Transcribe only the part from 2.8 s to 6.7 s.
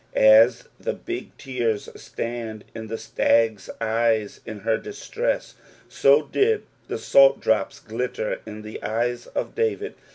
the stag's eyea in her distress, so did